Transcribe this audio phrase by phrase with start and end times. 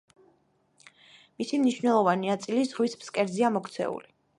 [1.41, 4.15] მისი მნიშვნელოვან ნაწილი ზღვის ფსკერზეა მოქცეული.